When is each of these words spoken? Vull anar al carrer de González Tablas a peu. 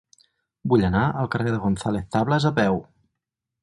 Vull 0.73 0.85
anar 0.87 1.03
al 1.25 1.31
carrer 1.37 1.55
de 1.57 1.61
González 1.69 2.11
Tablas 2.19 2.53
a 2.53 2.57
peu. 2.63 2.85